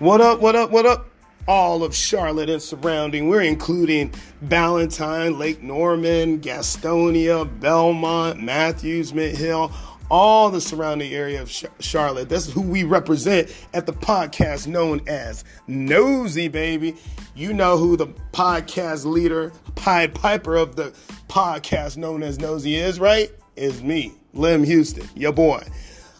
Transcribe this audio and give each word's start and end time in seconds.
What 0.00 0.22
up, 0.22 0.40
what 0.40 0.56
up, 0.56 0.70
what 0.70 0.86
up? 0.86 1.10
All 1.46 1.84
of 1.84 1.94
Charlotte 1.94 2.48
and 2.48 2.62
surrounding. 2.62 3.28
We're 3.28 3.42
including 3.42 4.14
Ballantyne, 4.40 5.38
Lake 5.38 5.62
Norman, 5.62 6.40
Gastonia, 6.40 7.44
Belmont, 7.60 8.42
Matthews, 8.42 9.12
Mint 9.12 9.36
Hill, 9.36 9.70
all 10.10 10.48
the 10.48 10.62
surrounding 10.62 11.12
area 11.12 11.42
of 11.42 11.50
Charlotte. 11.80 12.30
That's 12.30 12.50
who 12.50 12.62
we 12.62 12.82
represent 12.82 13.54
at 13.74 13.84
the 13.84 13.92
podcast 13.92 14.66
known 14.66 15.02
as 15.06 15.44
Nosy, 15.66 16.48
baby. 16.48 16.96
You 17.34 17.52
know 17.52 17.76
who 17.76 17.98
the 17.98 18.06
podcast 18.32 19.04
leader, 19.04 19.52
Pied 19.74 20.14
Piper 20.14 20.56
of 20.56 20.76
the 20.76 20.94
podcast 21.28 21.98
known 21.98 22.22
as 22.22 22.38
Nosy 22.38 22.76
is, 22.76 22.98
right? 22.98 23.30
Is 23.54 23.82
me, 23.82 24.14
Lim 24.32 24.64
Houston, 24.64 25.06
your 25.14 25.32
boy. 25.32 25.62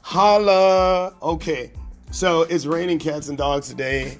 Holla. 0.02 1.14
Okay, 1.22 1.72
so 2.10 2.42
it's 2.42 2.66
raining 2.66 2.98
cats 2.98 3.28
and 3.28 3.38
dogs 3.38 3.68
today. 3.68 4.18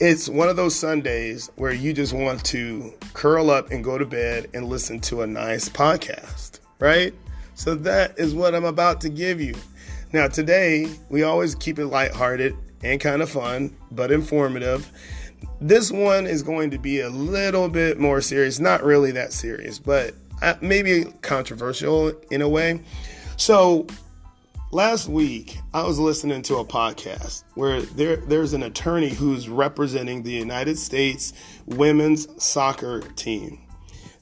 It's 0.00 0.28
one 0.28 0.48
of 0.48 0.56
those 0.56 0.76
Sundays 0.76 1.50
where 1.56 1.72
you 1.72 1.92
just 1.92 2.12
want 2.12 2.44
to 2.46 2.94
curl 3.14 3.50
up 3.50 3.72
and 3.72 3.82
go 3.82 3.98
to 3.98 4.06
bed 4.06 4.48
and 4.54 4.66
listen 4.66 5.00
to 5.00 5.22
a 5.22 5.26
nice 5.26 5.68
podcast, 5.68 6.60
right? 6.78 7.12
So 7.54 7.74
that 7.74 8.16
is 8.18 8.34
what 8.34 8.54
I'm 8.54 8.64
about 8.64 9.00
to 9.00 9.08
give 9.08 9.40
you. 9.40 9.54
Now, 10.12 10.28
today, 10.28 10.88
we 11.08 11.24
always 11.24 11.56
keep 11.56 11.80
it 11.80 11.86
lighthearted 11.86 12.56
and 12.84 13.00
kind 13.00 13.20
of 13.20 13.28
fun, 13.28 13.76
but 13.90 14.12
informative. 14.12 14.90
This 15.60 15.90
one 15.90 16.26
is 16.26 16.44
going 16.44 16.70
to 16.70 16.78
be 16.78 17.00
a 17.00 17.10
little 17.10 17.68
bit 17.68 17.98
more 17.98 18.20
serious, 18.20 18.60
not 18.60 18.84
really 18.84 19.10
that 19.12 19.32
serious, 19.32 19.80
but 19.80 20.14
uh, 20.40 20.54
maybe 20.60 21.04
controversial 21.22 22.12
in 22.30 22.42
a 22.42 22.48
way. 22.48 22.80
So, 23.36 23.88
last 24.70 25.08
week 25.08 25.58
I 25.72 25.82
was 25.82 25.98
listening 25.98 26.42
to 26.42 26.56
a 26.56 26.64
podcast 26.64 27.44
where 27.54 27.82
there 27.82 28.16
there's 28.16 28.52
an 28.52 28.62
attorney 28.62 29.10
who's 29.10 29.48
representing 29.48 30.22
the 30.22 30.32
United 30.32 30.78
States 30.78 31.32
women's 31.66 32.42
soccer 32.42 33.00
team. 33.16 33.60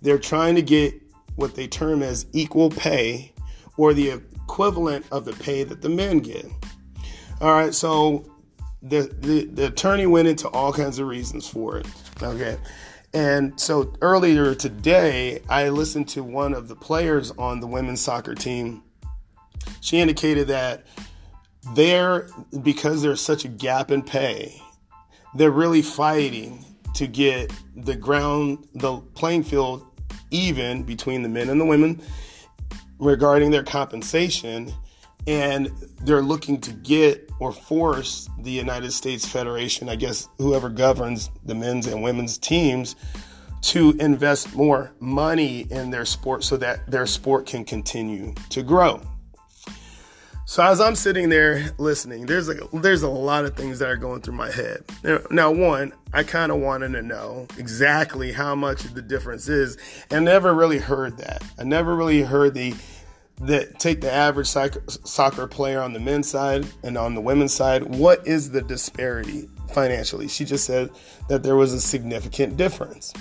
They're 0.03 0.19
trying 0.19 0.55
to 0.57 0.63
get 0.63 0.95
what 1.37 1.55
they 1.55 1.67
term 1.67 2.03
as 2.03 2.27
equal 2.33 2.71
pay 2.71 3.33
or 3.77 3.93
the 3.93 4.11
equivalent 4.11 5.05
of 5.11 5.25
the 5.25 5.33
pay 5.33 5.65
that 5.65 5.83
the 5.83 5.89
men 5.89 6.21
get. 6.21 6.47
All 7.41 7.53
right, 7.53 7.75
so 7.75 8.25
the, 8.83 9.15
the, 9.21 9.45
the 9.47 9.67
attorney 9.67 10.07
went 10.07 10.29
into 10.29 10.49
all 10.49 10.73
kinds 10.73 10.99
of 10.99 11.09
reasons 11.09 11.47
for 11.49 11.79
it. 11.79 11.87
Okay. 12.23 12.57
And 13.13 13.59
so 13.59 13.93
earlier 14.01 14.55
today, 14.55 15.43
I 15.49 15.69
listened 15.69 16.09
to 16.11 16.23
one 16.23 16.55
of 16.55 16.69
the 16.69 16.77
players 16.77 17.33
on 17.33 17.61
the 17.61 17.67
women's 17.67 18.01
soccer 18.01 18.35
team. 18.35 18.83
She 19.81 19.99
indicated 19.99 20.49
that 20.49 20.85
they're, 21.75 22.29
because 22.63 23.03
there's 23.03 23.21
such 23.21 23.45
a 23.45 23.49
gap 23.49 23.91
in 23.91 24.03
pay, 24.03 24.61
they're 25.35 25.51
really 25.51 25.83
fighting 25.83 26.65
to 26.95 27.07
get 27.07 27.53
the 27.75 27.95
ground, 27.95 28.67
the 28.75 28.99
playing 29.15 29.43
field 29.43 29.87
even 30.31 30.83
between 30.83 31.23
the 31.23 31.29
men 31.29 31.49
and 31.49 31.61
the 31.61 31.65
women 31.65 32.01
regarding 32.99 33.51
their 33.51 33.63
compensation. 33.63 34.73
And 35.27 35.71
they're 36.03 36.23
looking 36.23 36.61
to 36.63 36.73
get 36.73 37.31
or 37.41 37.53
force 37.53 38.29
the 38.39 38.51
United 38.51 38.93
States 38.93 39.27
Federation, 39.27 39.89
I 39.89 39.97
guess, 39.97 40.29
whoever 40.39 40.69
governs 40.69 41.31
the 41.45 41.55
men's 41.55 41.87
and 41.87 42.03
women's 42.03 42.39
teams, 42.39 42.95
to 43.63 43.97
invest 43.99 44.55
more 44.55 44.93
money 45.01 45.67
in 45.71 45.91
their 45.91 46.05
sport 46.05 46.45
so 46.45 46.57
that 46.59 46.89
their 46.89 47.07
sport 47.07 47.47
can 47.47 47.65
continue 47.65 48.35
to 48.51 48.63
grow. 48.63 49.03
So 50.49 50.63
as 50.63 50.81
I'm 50.81 50.95
sitting 50.95 51.29
there 51.29 51.73
listening, 51.77 52.27
there's 52.27 52.49
a 52.49 52.55
there's 52.73 53.03
a 53.03 53.11
lot 53.11 53.45
of 53.45 53.57
things 53.57 53.81
that 53.81 53.89
are 53.89 53.97
going 53.97 54.21
through 54.21 54.37
my 54.37 54.49
head. 54.49 54.85
Now, 55.29 55.51
one, 55.51 55.93
I 56.13 56.23
kind 56.23 56.53
of 56.53 56.59
wanted 56.59 56.93
to 56.93 57.03
know 57.03 57.49
exactly 57.59 58.31
how 58.31 58.55
much 58.55 58.85
the 58.85 59.03
difference 59.03 59.49
is, 59.49 59.77
and 60.09 60.25
never 60.25 60.55
really 60.55 60.79
heard 60.79 61.19
that. 61.19 61.43
I 61.59 61.65
never 61.65 61.97
really 61.97 62.23
heard 62.23 62.55
the 62.55 62.77
that 63.41 63.81
take 63.81 64.01
the 64.01 64.13
average 64.13 64.47
soccer, 64.47 64.85
soccer 64.87 65.49
player 65.49 65.81
on 65.81 65.93
the 65.93 66.01
men's 66.01 66.29
side 66.29 66.65
and 66.85 66.97
on 66.97 67.17
the 67.17 67.21
women's 67.21 67.53
side. 67.53 67.83
What 67.97 68.25
is 68.25 68.53
the 68.53 68.63
disparity 68.63 69.49
financially? 69.73 70.29
She 70.29 70.45
just 70.45 70.65
said 70.65 70.91
that 71.29 71.43
there 71.43 71.57
was 71.57 71.73
a 71.73 71.81
significant 71.81 72.57
difference. 72.57 73.13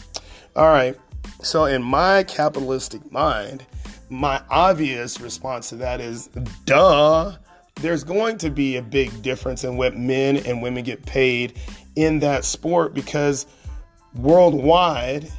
All 0.55 0.69
right. 0.69 0.95
So 1.41 1.66
in 1.66 1.81
my 1.81 2.21
capitalistic 2.21 3.11
mind, 3.11 3.66
my 4.09 4.41
obvious 4.49 5.19
response 5.19 5.69
to 5.69 5.75
that 5.77 6.01
is 6.01 6.29
duh. 6.66 7.35
There's 7.81 8.03
going 8.03 8.38
to 8.39 8.49
be 8.49 8.77
a 8.77 8.81
big 8.81 9.21
difference 9.21 9.63
in 9.63 9.77
what 9.77 9.97
men 9.97 10.38
and 10.38 10.61
women 10.61 10.83
get 10.83 11.05
paid 11.05 11.59
in 11.95 12.19
that 12.19 12.45
sport 12.45 12.94
because 12.94 13.45
worldwide, 14.15 15.29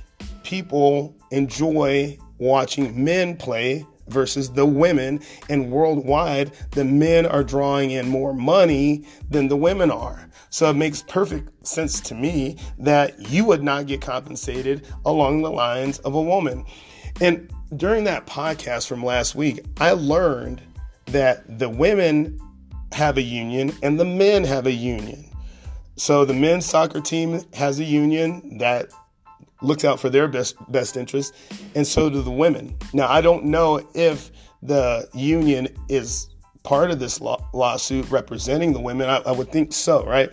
people 0.43 1.15
enjoy 1.31 2.19
watching 2.39 3.03
men 3.03 3.37
play 3.37 3.87
versus 4.09 4.51
the 4.51 4.67
women. 4.67 5.21
And 5.49 5.71
worldwide, 5.71 6.53
the 6.73 6.85
men 6.85 7.27
are 7.27 7.43
drawing 7.43 7.91
in 7.91 8.09
more 8.09 8.35
money 8.35 9.07
than 9.31 9.49
the 9.49 9.57
women 9.57 9.91
are. 9.91 10.29
So 10.51 10.71
it 10.71 10.75
makes 10.75 11.03
perfect 11.03 11.67
sense 11.67 12.01
to 12.03 12.15
me 12.15 12.57
that 12.79 13.31
you 13.31 13.45
would 13.45 13.63
not 13.63 13.87
get 13.87 14.01
compensated 14.01 14.87
along 15.05 15.43
the 15.43 15.51
lines 15.51 15.99
of 16.01 16.15
a 16.15 16.23
woman. 16.23 16.65
And 17.21 17.51
during 17.77 18.05
that 18.05 18.27
podcast 18.27 18.87
from 18.87 19.05
last 19.05 19.35
week, 19.35 19.65
I 19.79 19.93
learned 19.93 20.61
that 21.07 21.59
the 21.59 21.69
women 21.69 22.39
have 22.93 23.17
a 23.17 23.23
union 23.23 23.73
and 23.83 23.99
the 23.99 24.05
men 24.05 24.45
have 24.45 24.67
a 24.67 24.73
union. 24.73 25.25
So 25.97 26.25
the 26.25 26.35
men's 26.35 26.67
soccer 26.67 27.01
team 27.01 27.41
has 27.55 27.81
a 27.81 27.85
union 27.85 28.59
that 28.59 28.91
looks 29.63 29.85
out 29.85 29.99
for 29.99 30.11
their 30.11 30.29
best 30.29 30.57
best 30.71 30.97
interest, 30.97 31.35
and 31.75 31.87
so 31.87 32.11
do 32.11 32.21
the 32.21 32.31
women. 32.31 32.77
Now, 32.93 33.09
I 33.09 33.23
don't 33.23 33.47
know 33.47 33.81
if 33.95 34.31
the 34.63 35.09
union 35.15 35.69
is 35.89 36.29
part 36.63 36.91
of 36.91 36.99
this 36.99 37.21
law- 37.21 37.49
lawsuit 37.55 38.11
representing 38.11 38.75
the 38.75 38.81
women. 38.81 39.09
I, 39.09 39.19
I 39.19 39.33
would 39.33 39.51
think 39.51 39.73
so, 39.73 40.05
right? 40.05 40.31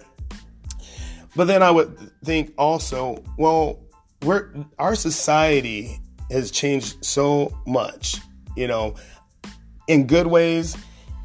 But 1.35 1.45
then 1.45 1.63
I 1.63 1.72
would 1.72 1.97
think 2.25 2.53
also, 2.57 3.23
well, 3.38 3.79
we're 4.23 4.49
our 4.77 4.95
society 4.95 5.99
has 6.33 6.51
changed 6.51 7.03
so 7.03 7.57
much, 7.66 8.17
you 8.57 8.67
know, 8.67 8.95
in 9.88 10.07
good 10.07 10.27
ways. 10.27 10.75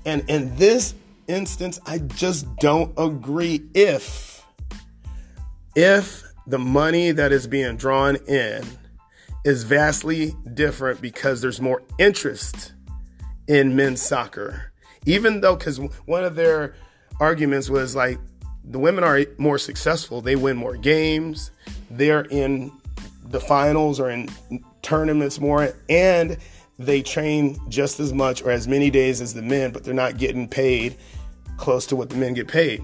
And 0.05 0.25
in 0.29 0.55
this 0.57 0.95
instance, 1.27 1.81
I 1.87 1.99
just 1.99 2.47
don't 2.57 2.93
agree 2.97 3.63
if, 3.75 4.45
if 5.75 6.23
the 6.47 6.59
money 6.59 7.11
that 7.11 7.33
is 7.33 7.47
being 7.47 7.77
drawn 7.77 8.17
in 8.27 8.65
is 9.45 9.65
vastly 9.65 10.35
different 10.55 11.01
because 11.01 11.41
there's 11.41 11.61
more 11.61 11.83
interest 11.99 12.73
in 13.47 13.77
men's 13.77 14.03
soccer. 14.03 14.73
Even 15.07 15.41
though, 15.41 15.57
because 15.57 15.79
one 16.07 16.25
of 16.25 16.35
their 16.35 16.75
arguments 17.21 17.71
was 17.71 17.95
like, 17.97 18.19
the 18.65 18.79
women 18.79 19.05
are 19.05 19.25
more 19.39 19.59
successful, 19.59 20.21
they 20.21 20.37
win 20.37 20.57
more 20.57 20.77
games, 20.77 21.51
they're 21.91 22.27
in 22.27 22.71
the 23.25 23.41
finals 23.41 24.01
or 24.01 24.11
in 24.11 24.29
tournaments 24.83 25.41
more, 25.41 25.75
and 25.89 26.37
they 26.79 27.03
train 27.03 27.59
just 27.69 27.99
as 27.99 28.13
much 28.13 28.43
or 28.43 28.51
as 28.51 28.69
many 28.69 28.91
days 28.91 29.21
as 29.21 29.35
the 29.35 29.43
men, 29.43 29.73
but 29.73 29.85
they're 29.85 29.95
not 29.95 30.17
getting 30.17 30.49
paid 30.49 30.97
close 31.57 31.87
to 31.87 31.97
what 31.97 32.11
the 32.11 32.17
men 32.17 32.35
get 32.35 32.49
paid. 32.49 32.83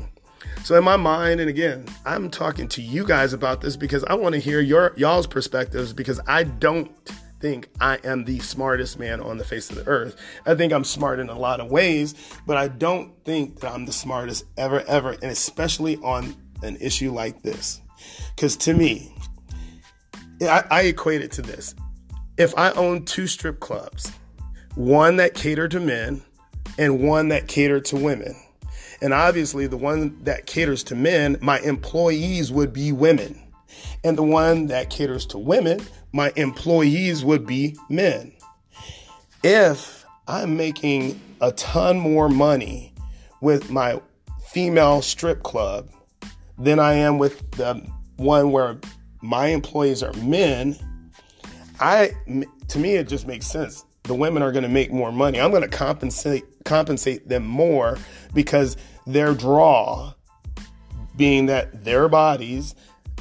So 0.65 0.77
in 0.77 0.85
my 0.85 0.97
mind, 0.97 1.41
and 1.41 1.49
again, 1.49 1.87
I'm 2.05 2.31
talking 2.31 2.69
to 2.69 2.83
you 2.83 3.05
guys 3.05 3.33
about 3.33 3.61
this 3.61 3.77
because 3.77 4.03
I 4.05 4.15
want 4.15 4.35
to 4.35 4.41
hear 4.41 4.61
your 4.61 4.95
y'all's 4.97 5.27
perspectives 5.27 5.93
because 5.93 6.21
I 6.27 6.45
don't 6.45 6.91
think 7.41 7.69
I 7.81 7.99
am 8.05 8.25
the 8.25 8.39
smartest 8.41 8.99
man 8.99 9.21
on 9.21 9.37
the 9.37 9.45
face 9.45 9.69
of 9.69 9.77
the 9.77 9.87
earth. 9.87 10.17
I 10.47 10.55
think 10.55 10.73
I'm 10.73 10.85
smart 10.85 11.21
in 11.21 11.29
a 11.29 11.39
lot 11.39 11.61
of 11.61 11.71
ways, 11.71 12.15
but 12.47 12.57
I 12.57 12.69
don't 12.69 13.13
think 13.25 13.61
that 13.61 13.73
I'm 13.73 13.85
the 13.85 13.93
smartest 13.93 14.45
ever, 14.57 14.81
ever, 14.87 15.11
and 15.11 15.25
especially 15.25 15.99
on 15.99 16.35
an 16.63 16.77
issue 16.81 17.13
like 17.13 17.43
this. 17.43 17.83
Because 18.35 18.57
to 18.57 18.73
me, 18.73 19.15
I, 20.41 20.65
I 20.71 20.83
equate 20.83 21.21
it 21.21 21.33
to 21.33 21.43
this 21.43 21.75
if 22.37 22.57
I 22.57 22.71
own 22.73 23.05
two 23.05 23.27
strip 23.27 23.61
clubs, 23.61 24.11
one 24.75 25.17
that 25.17 25.35
cater 25.35 25.69
to 25.69 25.81
men 25.81 26.23
and 26.79 27.01
one 27.01 27.29
that 27.29 27.47
cater 27.47 27.81
to 27.81 27.97
women, 27.97 28.35
and 29.01 29.13
obviously 29.13 29.67
the 29.67 29.77
one 29.77 30.23
that 30.25 30.47
caters 30.47 30.83
to 30.85 30.95
men, 30.95 31.37
my 31.41 31.61
employees 31.61 32.51
would 32.51 32.73
be 32.73 32.93
women. 32.93 33.41
And 34.03 34.17
the 34.17 34.23
one 34.23 34.67
that 34.67 34.91
caters 34.91 35.27
to 35.27 35.39
women, 35.39 35.81
my 36.13 36.33
employees 36.37 37.25
would 37.25 37.47
be 37.47 37.77
men. 37.89 38.33
If 39.43 40.05
I'm 40.27 40.57
making 40.57 41.21
a 41.41 41.53
ton 41.53 41.99
more 41.99 42.29
money 42.29 42.95
with 43.41 43.71
my 43.71 44.01
female 44.49 45.03
strip 45.03 45.43
club 45.43 45.91
than 46.59 46.79
I 46.79 46.95
am 46.95 47.19
with 47.19 47.51
the 47.53 47.87
one 48.17 48.53
where 48.53 48.79
my 49.21 49.49
employees 49.49 50.03
are 50.03 50.13
men, 50.15 50.79
I 51.85 52.13
to 52.69 52.79
me 52.79 52.95
it 52.95 53.09
just 53.09 53.27
makes 53.27 53.47
sense. 53.47 53.85
The 54.05 54.15
women 54.15 54.43
are 54.43 54.53
going 54.53 54.63
to 54.63 54.71
make 54.71 54.91
more 54.91 55.13
money. 55.13 55.39
I'm 55.39 55.51
going 55.51 55.63
to 55.63 55.69
compensate 55.69 56.45
compensate 56.65 57.29
them 57.29 57.47
more 57.47 57.99
because 58.33 58.79
their 59.07 59.35
draw 59.35 60.15
being 61.15 61.45
that 61.47 61.85
their 61.85 62.09
bodies 62.09 62.75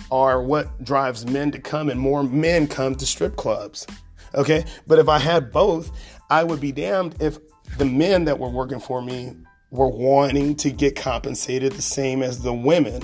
are 0.10 0.42
what 0.42 0.82
drives 0.82 1.26
men 1.26 1.52
to 1.52 1.60
come 1.60 1.90
and 1.90 2.00
more 2.00 2.24
men 2.24 2.68
come 2.68 2.96
to 2.96 3.06
strip 3.06 3.36
clubs. 3.36 3.86
Okay. 4.34 4.64
But 4.88 4.98
if 4.98 5.10
I 5.10 5.20
had 5.20 5.52
both, 5.52 5.92
I 6.30 6.46
would 6.46 6.62
be 6.62 6.72
damned 6.72 7.18
if 7.20 7.38
the 7.78 7.86
men 7.86 8.24
that 8.26 8.40
were 8.40 8.50
working 8.50 8.80
for 8.80 9.02
me 9.02 9.36
were 9.72 9.90
wanting 9.90 10.56
to 10.56 10.72
get 10.72 10.96
compensated 10.96 11.74
the 11.74 11.82
same 11.82 12.24
as 12.24 12.42
the 12.42 12.54
women. 12.54 13.02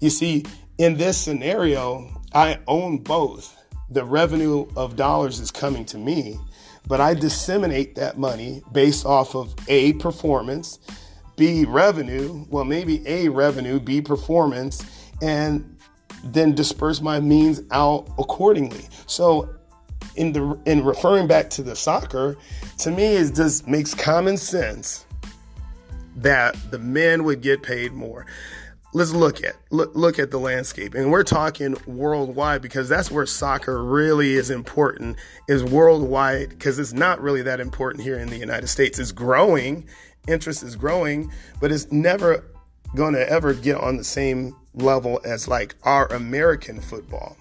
You 0.00 0.10
see, 0.10 0.44
in 0.76 0.98
this 0.98 1.16
scenario, 1.16 2.20
I 2.34 2.58
own 2.66 2.98
both. 2.98 3.55
The 3.90 4.04
revenue 4.04 4.66
of 4.76 4.96
dollars 4.96 5.38
is 5.38 5.50
coming 5.50 5.84
to 5.86 5.98
me, 5.98 6.38
but 6.86 7.00
I 7.00 7.14
disseminate 7.14 7.94
that 7.96 8.18
money 8.18 8.62
based 8.72 9.06
off 9.06 9.34
of 9.34 9.54
A, 9.68 9.92
performance, 9.94 10.78
B, 11.36 11.64
revenue, 11.64 12.46
well, 12.48 12.64
maybe 12.64 13.06
A, 13.06 13.28
revenue, 13.28 13.78
B, 13.78 14.00
performance, 14.00 14.84
and 15.22 15.76
then 16.24 16.54
disperse 16.54 17.00
my 17.00 17.20
means 17.20 17.60
out 17.70 18.08
accordingly. 18.18 18.88
So 19.06 19.50
in 20.16 20.32
the 20.32 20.58
in 20.64 20.84
referring 20.84 21.26
back 21.26 21.50
to 21.50 21.62
the 21.62 21.76
soccer, 21.76 22.36
to 22.78 22.90
me 22.90 23.04
it 23.04 23.34
just 23.34 23.68
makes 23.68 23.94
common 23.94 24.36
sense 24.36 25.04
that 26.16 26.56
the 26.70 26.78
men 26.78 27.24
would 27.24 27.42
get 27.42 27.62
paid 27.62 27.92
more. 27.92 28.26
Let's 28.96 29.12
look 29.12 29.44
at 29.44 29.56
look, 29.68 29.94
look 29.94 30.18
at 30.18 30.30
the 30.30 30.38
landscape, 30.38 30.94
and 30.94 31.12
we're 31.12 31.22
talking 31.22 31.76
worldwide 31.86 32.62
because 32.62 32.88
that's 32.88 33.10
where 33.10 33.26
soccer 33.26 33.84
really 33.84 34.32
is 34.32 34.48
important. 34.48 35.18
Is 35.48 35.62
worldwide 35.62 36.48
because 36.48 36.78
it's 36.78 36.94
not 36.94 37.20
really 37.20 37.42
that 37.42 37.60
important 37.60 38.04
here 38.04 38.18
in 38.18 38.30
the 38.30 38.38
United 38.38 38.68
States. 38.68 38.98
It's 38.98 39.12
growing, 39.12 39.86
interest 40.26 40.62
is 40.62 40.76
growing, 40.76 41.30
but 41.60 41.70
it's 41.70 41.92
never 41.92 42.42
going 42.94 43.12
to 43.12 43.28
ever 43.28 43.52
get 43.52 43.76
on 43.76 43.98
the 43.98 44.02
same 44.02 44.56
level 44.72 45.20
as 45.26 45.46
like 45.46 45.74
our 45.82 46.10
American 46.10 46.80
football. 46.80 47.36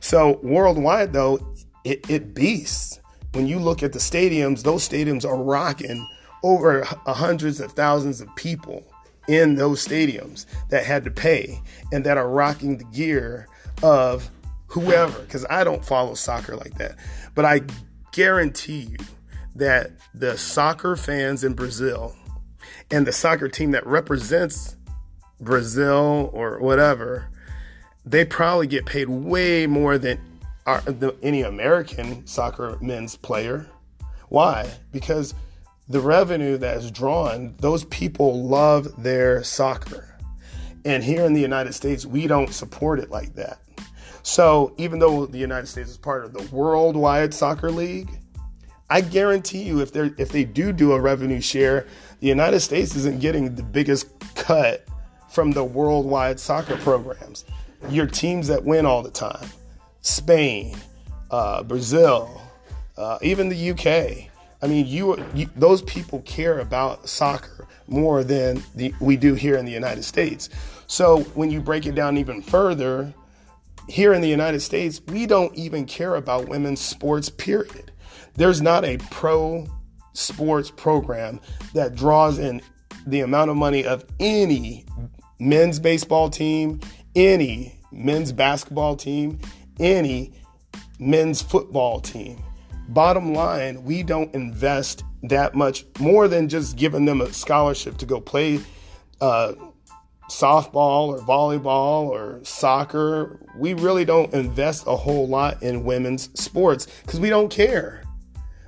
So 0.00 0.40
worldwide, 0.42 1.12
though, 1.12 1.38
it, 1.84 2.10
it 2.10 2.34
beasts. 2.34 2.98
When 3.34 3.46
you 3.46 3.60
look 3.60 3.84
at 3.84 3.92
the 3.92 4.00
stadiums, 4.00 4.64
those 4.64 4.88
stadiums 4.88 5.24
are 5.24 5.40
rocking 5.40 6.04
over 6.42 6.82
hundreds 7.06 7.60
of 7.60 7.70
thousands 7.70 8.20
of 8.20 8.34
people 8.34 8.84
in 9.28 9.54
those 9.54 9.86
stadiums 9.86 10.46
that 10.70 10.84
had 10.84 11.04
to 11.04 11.10
pay 11.10 11.60
and 11.92 12.04
that 12.04 12.16
are 12.16 12.28
rocking 12.28 12.78
the 12.78 12.84
gear 12.84 13.46
of 13.82 14.28
whoever 14.66 15.20
because 15.20 15.46
i 15.50 15.62
don't 15.62 15.84
follow 15.84 16.14
soccer 16.14 16.56
like 16.56 16.74
that. 16.78 16.96
But 17.34 17.44
i 17.44 17.60
guarantee 18.12 18.80
you 18.90 18.98
that 19.54 19.92
the 20.14 20.36
soccer 20.36 20.96
fans 20.96 21.44
in 21.44 21.54
brazil 21.54 22.16
and 22.90 23.06
the 23.06 23.12
soccer 23.12 23.48
team 23.48 23.72
that 23.72 23.86
represents 23.86 24.76
brazil 25.40 26.30
or 26.32 26.58
whatever 26.58 27.30
they 28.04 28.24
probably 28.24 28.66
get 28.66 28.86
paid 28.86 29.08
way 29.08 29.66
more 29.66 29.98
than 29.98 30.18
our, 30.66 30.80
the, 30.80 31.14
any 31.22 31.42
american 31.42 32.26
soccer 32.26 32.78
men's 32.80 33.16
player. 33.16 33.66
Why? 34.28 34.70
Because 34.92 35.34
the 35.88 36.00
revenue 36.00 36.58
that 36.58 36.76
is 36.76 36.90
drawn, 36.90 37.54
those 37.58 37.84
people 37.84 38.46
love 38.46 39.02
their 39.02 39.42
soccer. 39.42 40.16
And 40.84 41.02
here 41.02 41.24
in 41.24 41.32
the 41.32 41.40
United 41.40 41.74
States, 41.74 42.04
we 42.04 42.26
don't 42.26 42.52
support 42.52 42.98
it 42.98 43.10
like 43.10 43.34
that. 43.34 43.60
So 44.22 44.74
even 44.76 44.98
though 44.98 45.26
the 45.26 45.38
United 45.38 45.66
States 45.66 45.90
is 45.90 45.96
part 45.96 46.24
of 46.24 46.32
the 46.32 46.42
worldwide 46.54 47.32
soccer 47.32 47.70
league, 47.70 48.10
I 48.90 49.00
guarantee 49.00 49.62
you 49.62 49.80
if 49.80 49.92
they 49.92 50.12
if 50.18 50.30
they 50.30 50.44
do 50.44 50.72
do 50.72 50.92
a 50.92 51.00
revenue 51.00 51.40
share, 51.40 51.86
the 52.20 52.26
United 52.26 52.60
States 52.60 52.94
isn't 52.96 53.20
getting 53.20 53.54
the 53.54 53.62
biggest 53.62 54.08
cut 54.34 54.86
from 55.30 55.52
the 55.52 55.64
worldwide 55.64 56.40
soccer 56.40 56.76
programs. 56.76 57.44
Your 57.90 58.06
teams 58.06 58.48
that 58.48 58.64
win 58.64 58.86
all 58.86 59.02
the 59.02 59.10
time, 59.10 59.46
Spain, 60.00 60.76
uh, 61.30 61.62
Brazil, 61.62 62.40
uh, 62.96 63.18
even 63.22 63.48
the 63.48 63.70
UK, 63.70 64.30
I 64.60 64.66
mean, 64.66 64.86
you, 64.86 65.24
you, 65.34 65.48
those 65.54 65.82
people 65.82 66.20
care 66.22 66.58
about 66.58 67.08
soccer 67.08 67.68
more 67.86 68.24
than 68.24 68.62
the, 68.74 68.92
we 69.00 69.16
do 69.16 69.34
here 69.34 69.56
in 69.56 69.64
the 69.64 69.72
United 69.72 70.02
States. 70.02 70.48
So 70.86 71.20
when 71.34 71.50
you 71.50 71.60
break 71.60 71.86
it 71.86 71.94
down 71.94 72.16
even 72.16 72.42
further, 72.42 73.14
here 73.88 74.12
in 74.12 74.20
the 74.20 74.28
United 74.28 74.60
States, 74.60 75.00
we 75.06 75.26
don't 75.26 75.54
even 75.54 75.86
care 75.86 76.16
about 76.16 76.48
women's 76.48 76.80
sports. 76.80 77.28
Period. 77.28 77.92
There's 78.34 78.60
not 78.60 78.84
a 78.84 78.98
pro 79.10 79.66
sports 80.12 80.70
program 80.70 81.40
that 81.74 81.94
draws 81.94 82.38
in 82.38 82.60
the 83.06 83.20
amount 83.20 83.50
of 83.50 83.56
money 83.56 83.84
of 83.84 84.04
any 84.18 84.84
men's 85.38 85.78
baseball 85.78 86.28
team, 86.28 86.80
any 87.14 87.80
men's 87.92 88.32
basketball 88.32 88.96
team, 88.96 89.38
any 89.78 90.32
men's 90.98 91.40
football 91.40 92.00
team 92.00 92.42
bottom 92.88 93.34
line, 93.34 93.84
we 93.84 94.02
don't 94.02 94.34
invest 94.34 95.04
that 95.24 95.54
much 95.54 95.84
more 95.98 96.28
than 96.28 96.48
just 96.48 96.76
giving 96.76 97.04
them 97.04 97.20
a 97.20 97.32
scholarship 97.32 97.98
to 97.98 98.06
go 98.06 98.20
play 98.20 98.60
uh, 99.20 99.52
softball 100.30 101.08
or 101.08 101.18
volleyball 101.20 102.08
or 102.08 102.40
soccer. 102.44 103.40
We 103.56 103.74
really 103.74 104.04
don't 104.04 104.32
invest 104.32 104.84
a 104.86 104.96
whole 104.96 105.26
lot 105.26 105.62
in 105.62 105.84
women's 105.84 106.30
sports 106.40 106.86
because 107.02 107.20
we 107.20 107.30
don't 107.30 107.50
care. 107.50 108.02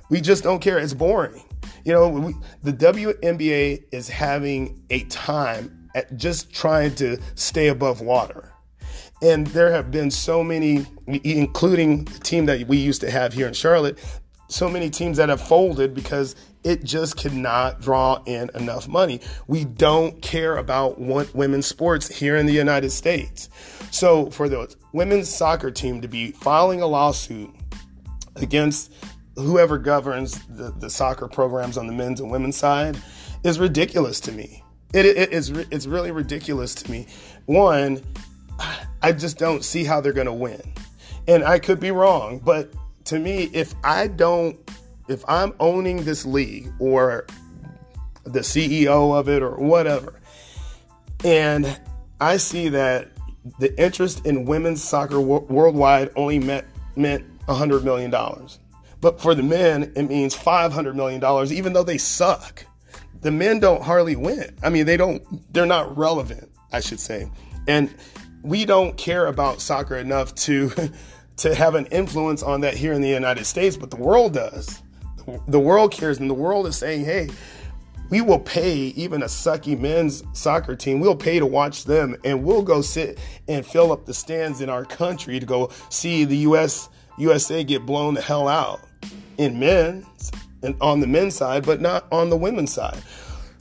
We 0.09 0.21
just 0.21 0.43
don't 0.43 0.59
care. 0.59 0.77
It's 0.79 0.93
boring. 0.93 1.43
You 1.85 1.93
know, 1.93 2.09
we, 2.09 2.35
the 2.63 2.73
WNBA 2.73 3.85
is 3.91 4.09
having 4.09 4.83
a 4.89 5.03
time 5.05 5.89
at 5.95 6.15
just 6.15 6.53
trying 6.53 6.95
to 6.95 7.17
stay 7.35 7.69
above 7.69 8.01
water. 8.01 8.50
And 9.21 9.47
there 9.47 9.71
have 9.71 9.91
been 9.91 10.09
so 10.09 10.43
many, 10.43 10.85
including 11.07 12.05
the 12.05 12.19
team 12.19 12.45
that 12.47 12.67
we 12.67 12.77
used 12.77 13.01
to 13.01 13.11
have 13.11 13.33
here 13.33 13.47
in 13.47 13.53
Charlotte, 13.53 13.99
so 14.47 14.67
many 14.69 14.89
teams 14.89 15.17
that 15.17 15.29
have 15.29 15.41
folded 15.41 15.93
because 15.93 16.35
it 16.63 16.83
just 16.83 17.17
cannot 17.17 17.81
draw 17.81 18.21
in 18.25 18.49
enough 18.53 18.87
money. 18.87 19.21
We 19.47 19.65
don't 19.65 20.21
care 20.21 20.57
about 20.57 20.99
women's 20.99 21.65
sports 21.65 22.07
here 22.07 22.35
in 22.35 22.45
the 22.45 22.53
United 22.53 22.91
States. 22.91 23.49
So 23.91 24.29
for 24.29 24.49
the 24.49 24.73
women's 24.91 25.29
soccer 25.29 25.71
team 25.71 26.01
to 26.01 26.07
be 26.07 26.31
filing 26.31 26.81
a 26.81 26.87
lawsuit 26.87 27.49
against 28.35 28.91
whoever 29.35 29.77
governs 29.77 30.39
the, 30.47 30.71
the 30.71 30.89
soccer 30.89 31.27
programs 31.27 31.77
on 31.77 31.87
the 31.87 31.93
men's 31.93 32.19
and 32.19 32.29
women's 32.29 32.57
side 32.57 32.97
is 33.43 33.59
ridiculous 33.59 34.19
to 34.21 34.31
me. 34.31 34.63
It, 34.93 35.05
it, 35.05 35.33
it's, 35.33 35.49
it's 35.49 35.87
really 35.87 36.11
ridiculous 36.11 36.75
to 36.75 36.91
me. 36.91 37.07
One, 37.45 38.01
I 39.01 39.11
just 39.11 39.37
don't 39.37 39.63
see 39.63 39.83
how 39.83 40.01
they're 40.01 40.13
going 40.13 40.27
to 40.27 40.33
win. 40.33 40.61
And 41.27 41.43
I 41.43 41.59
could 41.59 41.79
be 41.79 41.91
wrong, 41.91 42.39
but 42.39 42.73
to 43.05 43.19
me, 43.19 43.49
if 43.53 43.73
I 43.83 44.07
don't, 44.07 44.57
if 45.07 45.23
I'm 45.27 45.53
owning 45.59 46.03
this 46.03 46.25
league 46.25 46.71
or 46.79 47.25
the 48.23 48.39
CEO 48.39 49.17
of 49.17 49.29
it 49.29 49.41
or 49.41 49.55
whatever, 49.55 50.19
and 51.23 51.79
I 52.19 52.37
see 52.37 52.69
that 52.69 53.09
the 53.59 53.77
interest 53.81 54.25
in 54.25 54.45
women's 54.45 54.83
soccer 54.83 55.19
worldwide 55.19 56.11
only 56.15 56.39
meant 56.39 56.65
meant 56.95 57.25
$100 57.47 57.83
million. 57.83 58.11
But 58.99 59.19
for 59.19 59.33
the 59.33 59.43
men, 59.43 59.91
it 59.95 60.03
means 60.03 60.35
$500 60.35 60.93
million, 60.93 61.51
even 61.51 61.73
though 61.73 61.83
they 61.83 61.97
suck. 61.97 62.65
The 63.21 63.31
men 63.31 63.59
don't 63.59 63.81
hardly 63.81 64.15
win. 64.15 64.55
I 64.63 64.69
mean, 64.69 64.85
they 64.85 64.97
don't, 64.97 65.23
they're 65.53 65.65
not 65.65 65.97
relevant, 65.97 66.51
I 66.71 66.79
should 66.79 66.99
say. 66.99 67.29
And 67.67 67.93
we 68.43 68.65
don't 68.65 68.97
care 68.97 69.27
about 69.27 69.61
soccer 69.61 69.97
enough 69.97 70.33
to 70.35 70.71
to 71.37 71.55
have 71.55 71.75
an 71.75 71.87
influence 71.87 72.43
on 72.43 72.61
that 72.61 72.75
here 72.75 72.93
in 72.93 73.01
the 73.01 73.09
United 73.09 73.45
States, 73.45 73.75
but 73.75 73.89
the 73.89 73.97
world 73.97 74.33
does. 74.33 74.81
The 75.47 75.59
world 75.59 75.91
cares, 75.91 76.19
and 76.19 76.29
the 76.29 76.35
world 76.35 76.67
is 76.67 76.75
saying, 76.75 77.05
hey, 77.05 77.29
we 78.09 78.21
will 78.21 78.39
pay 78.39 78.75
even 78.75 79.23
a 79.23 79.27
sucky 79.27 79.79
men's 79.79 80.23
soccer 80.33 80.75
team, 80.75 80.99
we'll 80.99 81.15
pay 81.15 81.39
to 81.39 81.45
watch 81.45 81.85
them, 81.85 82.15
and 82.23 82.43
we'll 82.43 82.61
go 82.61 82.81
sit 82.81 83.19
and 83.47 83.65
fill 83.65 83.91
up 83.91 84.05
the 84.05 84.13
stands 84.13 84.61
in 84.61 84.69
our 84.69 84.83
country 84.83 85.39
to 85.39 85.45
go 85.45 85.71
see 85.89 86.25
the 86.25 86.37
US 86.37 86.89
USA 87.17 87.63
get 87.63 87.85
blown 87.85 88.13
the 88.15 88.21
hell 88.21 88.47
out 88.47 88.81
in 89.37 89.59
men's 89.59 90.31
and 90.63 90.75
on 90.81 90.99
the 90.99 91.07
men's 91.07 91.35
side, 91.35 91.65
but 91.65 91.81
not 91.81 92.05
on 92.11 92.29
the 92.29 92.37
women's 92.37 92.73
side. 92.73 93.01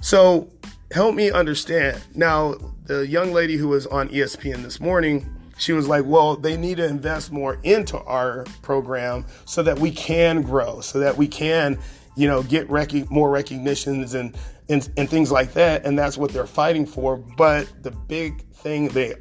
So 0.01 0.51
help 0.91 1.15
me 1.15 1.31
understand. 1.31 2.01
Now, 2.15 2.55
the 2.85 3.07
young 3.07 3.33
lady 3.33 3.57
who 3.57 3.69
was 3.69 3.87
on 3.87 4.09
ESPN 4.09 4.63
this 4.63 4.81
morning, 4.81 5.29
she 5.57 5.73
was 5.73 5.87
like, 5.87 6.05
well, 6.05 6.37
they 6.37 6.57
need 6.57 6.79
to 6.79 6.87
invest 6.87 7.33
more 7.33 7.59
into 7.63 7.99
our 8.01 8.45
program 8.63 9.25
so 9.45 9.63
that 9.63 9.79
we 9.79 9.91
can 9.91 10.43
grow, 10.43 10.81
so 10.81 10.99
that 11.01 11.17
we 11.17 11.29
can, 11.29 11.79
you 12.17 12.27
know, 12.27 12.43
get 12.43 12.69
rec- 12.71 13.11
more 13.11 13.31
recognitions 13.31 14.15
and, 14.15 14.37
and, 14.69 14.89
and 14.97 15.09
things 15.09 15.31
like 15.31 15.53
that. 15.53 15.85
And 15.85 15.99
that's 15.99 16.17
what 16.17 16.33
they're 16.33 16.47
fighting 16.47 16.87
for. 16.87 17.17
But 17.17 17.71
the 17.83 17.91
big 17.91 18.45
thing 18.53 18.89
they 18.89 19.15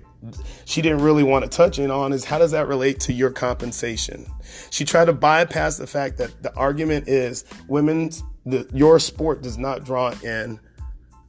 she 0.65 0.81
didn't 0.81 0.99
really 0.99 1.23
want 1.23 1.45
to 1.45 1.49
touch 1.49 1.79
in 1.79 1.89
on 1.89 2.11
is 2.11 2.25
how 2.25 2.37
does 2.37 2.51
that 2.51 2.67
relate 2.67 2.99
to 3.01 3.13
your 3.13 3.29
compensation? 3.29 4.25
She 4.69 4.83
tried 4.83 5.05
to 5.05 5.13
bypass 5.13 5.77
the 5.77 5.87
fact 5.87 6.17
that 6.17 6.43
the 6.43 6.53
argument 6.55 7.07
is 7.07 7.45
women's 7.69 8.21
the, 8.45 8.69
your 8.73 8.99
sport 8.99 9.41
does 9.41 9.57
not 9.57 9.85
draw 9.85 10.11
in 10.23 10.59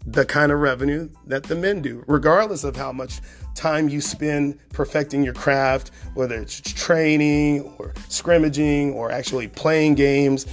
the 0.07 0.25
kind 0.25 0.51
of 0.51 0.61
revenue 0.61 1.09
that 1.27 1.45
the 1.45 1.55
men 1.55 1.83
do, 1.83 2.03
regardless 2.07 2.65
of 2.65 2.77
how 2.77 2.93
much 2.93 3.21
time 3.55 3.89
you 3.89 4.01
spend 4.01 4.59
perfecting 4.71 5.23
your 5.23 5.35
craft, 5.35 5.91
whether 6.15 6.37
it's 6.37 6.61
training 6.61 7.63
or 7.79 7.93
scrimmaging 8.09 8.93
or 8.95 9.11
actually 9.11 9.49
playing 9.49 9.95
games. 9.95 10.47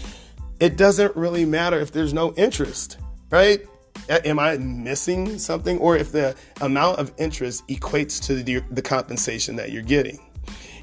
It 0.59 0.77
doesn't 0.77 1.15
really 1.15 1.45
matter 1.45 1.79
if 1.79 1.91
there's 1.91 2.13
no 2.13 2.33
interest, 2.33 2.97
right? 3.29 3.65
Am 4.09 4.39
I 4.39 4.57
missing 4.57 5.37
something? 5.37 5.77
Or 5.79 5.97
if 5.97 6.11
the 6.11 6.35
amount 6.61 6.99
of 6.99 7.13
interest 7.17 7.67
equates 7.67 8.21
to 8.23 8.35
the, 8.35 8.61
the 8.71 8.81
compensation 8.81 9.55
that 9.57 9.71
you're 9.71 9.83
getting? 9.83 10.19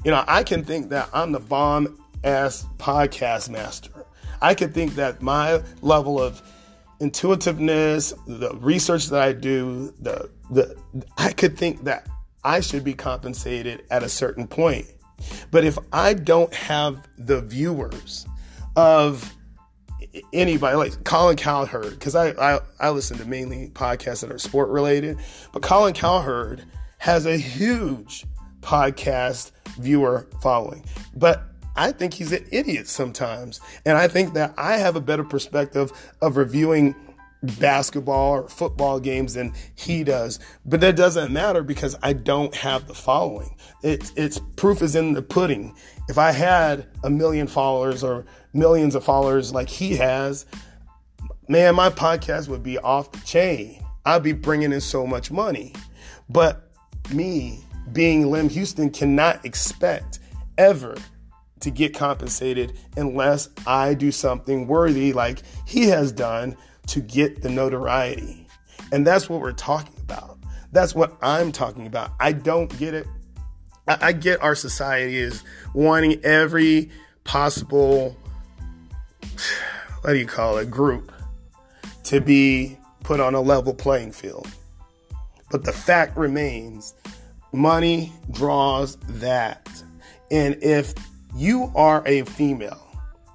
You 0.03 0.11
know, 0.11 0.23
I 0.27 0.43
can 0.43 0.63
think 0.63 0.89
that 0.89 1.09
I'm 1.13 1.31
the 1.31 1.39
bomb 1.39 1.99
ass 2.23 2.65
podcast 2.77 3.49
master. 3.49 3.91
I 4.41 4.53
can 4.53 4.71
think 4.71 4.95
that 4.95 5.21
my 5.21 5.61
level 5.81 6.21
of 6.21 6.41
intuitiveness, 6.99 8.13
the 8.27 8.55
research 8.59 9.07
that 9.07 9.21
I 9.21 9.33
do, 9.33 9.93
the 9.99 10.29
the 10.51 10.75
I 11.17 11.31
could 11.31 11.57
think 11.57 11.83
that 11.85 12.07
I 12.43 12.59
should 12.59 12.83
be 12.83 12.93
compensated 12.93 13.83
at 13.89 14.03
a 14.03 14.09
certain 14.09 14.47
point. 14.47 14.87
But 15.51 15.63
if 15.65 15.77
I 15.91 16.13
don't 16.13 16.53
have 16.53 17.07
the 17.17 17.41
viewers 17.41 18.25
of 18.75 19.33
anybody 20.33 20.75
like 20.75 21.03
Colin 21.03 21.37
Cowherd, 21.37 21.91
because 21.91 22.15
I, 22.15 22.29
I 22.31 22.59
I 22.79 22.89
listen 22.89 23.17
to 23.17 23.25
mainly 23.25 23.69
podcasts 23.69 24.21
that 24.21 24.31
are 24.31 24.39
sport 24.39 24.69
related, 24.69 25.17
but 25.51 25.61
Colin 25.61 25.93
Cowherd 25.93 26.63
has 26.99 27.25
a 27.25 27.37
huge 27.37 28.25
podcast 28.61 29.51
viewer 29.77 30.27
following. 30.41 30.83
But 31.15 31.43
I 31.75 31.91
think 31.91 32.13
he's 32.13 32.31
an 32.31 32.45
idiot 32.51 32.87
sometimes. 32.87 33.59
And 33.85 33.97
I 33.97 34.07
think 34.07 34.33
that 34.33 34.53
I 34.57 34.77
have 34.77 34.95
a 34.95 35.01
better 35.01 35.23
perspective 35.23 35.91
of 36.21 36.37
reviewing 36.37 36.95
basketball 37.59 38.31
or 38.31 38.49
football 38.49 38.99
games 38.99 39.33
than 39.35 39.53
he 39.75 40.03
does. 40.03 40.39
But 40.65 40.81
that 40.81 40.95
doesn't 40.95 41.31
matter 41.31 41.63
because 41.63 41.95
I 42.01 42.13
don't 42.13 42.55
have 42.55 42.87
the 42.87 42.93
following. 42.93 43.55
It's, 43.83 44.11
it's 44.15 44.39
proof 44.55 44.81
is 44.81 44.95
in 44.95 45.13
the 45.13 45.21
pudding. 45.21 45.75
If 46.09 46.17
I 46.17 46.31
had 46.31 46.87
a 47.03 47.09
million 47.09 47.47
followers 47.47 48.03
or 48.03 48.25
millions 48.53 48.95
of 48.95 49.03
followers 49.03 49.53
like 49.53 49.69
he 49.69 49.95
has, 49.97 50.45
man, 51.47 51.75
my 51.75 51.89
podcast 51.89 52.47
would 52.47 52.63
be 52.63 52.77
off 52.79 53.11
the 53.11 53.19
chain. 53.19 53.83
I'd 54.05 54.23
be 54.23 54.33
bringing 54.33 54.71
in 54.71 54.81
so 54.81 55.05
much 55.05 55.31
money. 55.31 55.73
But 56.29 56.69
me 57.13 57.59
being 57.91 58.29
Lim 58.31 58.49
Houston 58.49 58.89
cannot 58.89 59.45
expect 59.45 60.19
ever 60.57 60.95
to 61.61 61.71
get 61.71 61.93
compensated 61.93 62.77
unless 62.97 63.49
I 63.65 63.93
do 63.93 64.11
something 64.11 64.67
worthy 64.67 65.13
like 65.13 65.41
he 65.65 65.85
has 65.85 66.11
done 66.11 66.57
to 66.87 67.01
get 67.01 67.41
the 67.41 67.49
notoriety. 67.49 68.47
And 68.91 69.05
that's 69.05 69.29
what 69.29 69.41
we're 69.41 69.53
talking 69.53 69.95
about. 70.01 70.37
That's 70.71 70.93
what 70.93 71.17
I'm 71.21 71.51
talking 71.51 71.87
about. 71.87 72.11
I 72.19 72.33
don't 72.33 72.75
get 72.77 72.93
it. 72.93 73.07
I, 73.87 73.97
I 74.01 74.11
get 74.11 74.41
our 74.41 74.55
society 74.55 75.17
is 75.17 75.43
wanting 75.73 76.23
every 76.23 76.91
possible, 77.23 78.15
what 80.01 80.13
do 80.13 80.17
you 80.17 80.27
call 80.27 80.57
it, 80.57 80.69
group 80.69 81.11
to 82.03 82.21
be 82.21 82.77
put 83.03 83.19
on 83.19 83.33
a 83.33 83.41
level 83.41 83.73
playing 83.73 84.11
field. 84.11 84.47
But 85.49 85.63
the 85.63 85.71
fact 85.71 86.17
remains 86.17 86.93
money 87.53 88.11
draws 88.31 88.97
that. 89.07 89.69
And 90.29 90.61
if 90.61 90.93
you 91.35 91.71
are 91.75 92.01
a 92.07 92.23
female 92.23 92.81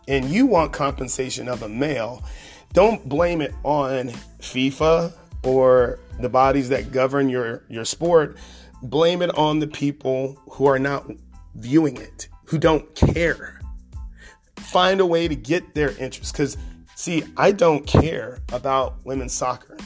and 0.09 0.25
you 0.25 0.47
want 0.47 0.73
compensation 0.73 1.49
of 1.49 1.62
a 1.62 1.69
male, 1.69 2.25
don't 2.73 3.09
blame 3.09 3.40
it 3.40 3.54
on 3.62 4.09
FIFA 4.40 5.12
or 5.45 5.99
the 6.19 6.28
bodies 6.28 6.69
that 6.71 6.92
govern 6.92 7.28
your, 7.28 7.62
your 7.69 7.85
sport. 7.85 8.37
Blame 8.83 9.23
it 9.23 9.37
on 9.37 9.59
the 9.59 9.66
people 9.66 10.40
who 10.52 10.66
are 10.66 10.78
not 10.78 11.07
viewing 11.54 11.97
it, 11.97 12.28
who 12.47 12.59
don't 12.59 12.95
care. 12.95 13.61
Find 14.57 15.00
a 15.00 15.07
way 15.07 15.28
to 15.28 15.37
get 15.37 15.75
their 15.75 15.90
interest. 15.99 16.33
Because, 16.33 16.57
see, 16.95 17.25
I 17.37 17.52
don't 17.52 17.87
care 17.87 18.38
about 18.52 19.04
women's 19.04 19.35
soccer. 19.35 19.76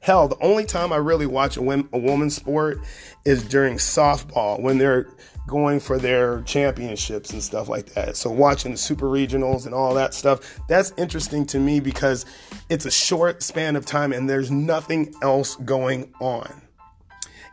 Hell, 0.00 0.28
the 0.28 0.38
only 0.40 0.64
time 0.64 0.92
I 0.92 0.96
really 0.96 1.26
watch 1.26 1.56
a, 1.56 1.62
women, 1.62 1.88
a 1.92 1.98
woman's 1.98 2.34
sport 2.34 2.80
is 3.24 3.44
during 3.44 3.76
softball 3.76 4.60
when 4.60 4.78
they're 4.78 5.08
going 5.48 5.80
for 5.80 5.98
their 5.98 6.42
championships 6.42 7.32
and 7.32 7.42
stuff 7.42 7.68
like 7.68 7.86
that. 7.94 8.16
So 8.16 8.30
watching 8.30 8.70
the 8.70 8.76
super 8.76 9.06
regionals 9.06 9.66
and 9.66 9.74
all 9.74 9.94
that 9.94 10.14
stuff, 10.14 10.60
that's 10.68 10.92
interesting 10.96 11.44
to 11.46 11.58
me 11.58 11.80
because 11.80 12.24
it's 12.68 12.86
a 12.86 12.90
short 12.90 13.42
span 13.42 13.74
of 13.74 13.84
time 13.84 14.12
and 14.12 14.30
there's 14.30 14.52
nothing 14.52 15.12
else 15.22 15.56
going 15.56 16.12
on. 16.20 16.62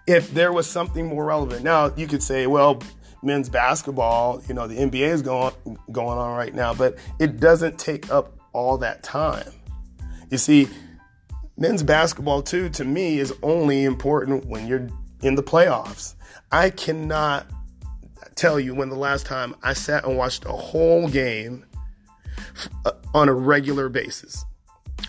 If 0.06 0.32
there 0.32 0.54
was 0.54 0.70
something 0.70 1.08
more 1.08 1.26
relevant, 1.26 1.64
now 1.64 1.92
you 1.96 2.06
could 2.06 2.22
say, 2.22 2.46
well, 2.46 2.84
men's 3.24 3.50
basketball, 3.50 4.44
you 4.48 4.54
know, 4.54 4.68
the 4.68 4.76
NBA 4.76 5.08
is 5.08 5.22
going 5.24 5.54
going 5.92 6.20
on 6.20 6.38
right 6.38 6.54
now, 6.54 6.76
but 6.76 6.98
it 7.20 7.40
doesn't 7.40 7.80
take 7.80 8.12
up 8.12 8.38
all 8.54 8.78
that 8.78 9.02
time. 9.02 9.52
You 10.30 10.38
see, 10.38 10.68
men's 11.58 11.82
basketball 11.82 12.44
too 12.44 12.70
to 12.70 12.86
me 12.86 13.18
is 13.18 13.34
only 13.42 13.84
important 13.84 14.46
when 14.46 14.68
you're 14.68 14.90
in 15.22 15.36
the 15.36 15.44
playoffs. 15.44 16.14
I 16.52 16.70
cannot 16.70 17.48
tell 18.36 18.60
you 18.60 18.76
when 18.76 18.90
the 18.90 18.96
last 18.96 19.26
time 19.26 19.56
I 19.64 19.74
sat 19.74 20.06
and 20.06 20.18
watched 20.18 20.46
a 20.46 20.50
whole 20.50 21.08
game 21.08 21.66
uh, 22.86 22.92
on 23.14 23.30
a 23.30 23.34
regular 23.34 23.90
basis. 23.90 24.46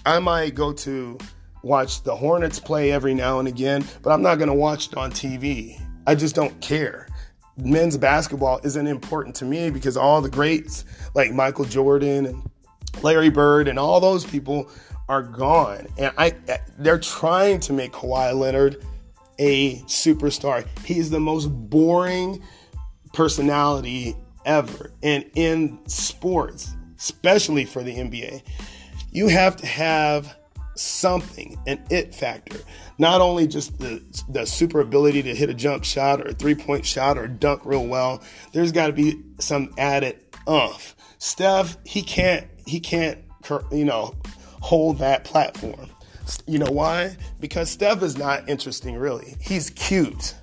I 0.05 0.19
might 0.21 0.55
go 0.55 0.73
to 0.73 1.19
watch 1.63 2.03
the 2.03 2.15
Hornets 2.15 2.61
play 2.61 2.93
every 2.93 3.15
now 3.15 3.39
and 3.39 3.49
again, 3.49 3.85
but 4.03 4.11
I'm 4.11 4.23
not 4.23 4.37
going 4.37 4.49
to 4.49 4.55
watch 4.55 4.89
it 4.89 4.97
on 4.97 5.11
TV. 5.11 5.81
I 6.07 6.15
just 6.15 6.35
don't 6.35 6.59
care. 6.61 7.09
Men's 7.57 7.97
basketball 7.97 8.61
isn't 8.63 8.87
important 8.87 9.35
to 9.37 9.45
me 9.45 9.71
because 9.71 9.97
all 9.97 10.21
the 10.21 10.31
greats 10.31 10.85
like 11.15 11.33
Michael 11.33 11.65
Jordan 11.65 12.27
and 12.27 12.51
Larry 13.03 13.31
Bird 13.31 13.67
and 13.67 13.79
all 13.79 13.99
those 13.99 14.25
people 14.25 14.71
are 15.09 15.23
gone. 15.23 15.87
And 15.99 16.13
I 16.19 16.35
they're 16.79 16.99
trying 16.99 17.61
to 17.61 17.73
make 17.73 17.93
Kawhi 17.93 18.35
Leonard 18.39 18.85
a 19.39 19.77
superstar. 19.83 20.67
He's 20.85 21.11
the 21.11 21.21
most 21.21 21.47
boring 21.47 22.43
personality 23.17 24.15
ever. 24.45 24.93
And 25.03 25.25
in 25.35 25.79
sports, 25.89 26.77
especially 26.99 27.65
for 27.65 27.83
the 27.83 27.97
NBA, 27.97 28.43
you 29.11 29.29
have 29.29 29.57
to 29.57 29.67
have 29.67 30.37
something, 30.75 31.59
an 31.67 31.83
it 31.89 32.15
factor. 32.15 32.59
Not 32.99 33.23
only 33.23 33.47
just 33.47 33.79
the, 33.79 34.03
the 34.29 34.45
super 34.45 34.81
ability 34.81 35.23
to 35.23 35.35
hit 35.35 35.49
a 35.49 35.55
jump 35.55 35.85
shot 35.85 36.21
or 36.21 36.27
a 36.27 36.35
three 36.35 36.55
point 36.55 36.85
shot 36.85 37.17
or 37.17 37.27
dunk 37.27 37.65
real 37.65 37.87
well, 37.87 38.23
there's 38.53 38.71
got 38.71 38.89
to 38.89 38.93
be 38.93 39.23
some 39.41 39.73
added 39.79 40.23
umph. 40.47 40.95
Steph, 41.17 41.79
he 41.87 42.03
can't, 42.03 42.47
he 42.67 42.79
can't, 42.81 43.19
you 43.73 43.87
know, 43.87 44.15
hold 44.61 44.99
that 44.99 45.25
platform. 45.25 45.89
You 46.47 46.59
know 46.59 46.71
why? 46.71 47.17
Because 47.41 47.71
Steph 47.71 48.03
is 48.03 48.19
not 48.19 48.47
interesting, 48.47 48.97
really. 48.97 49.37
He's 49.41 49.71
cute 49.71 50.35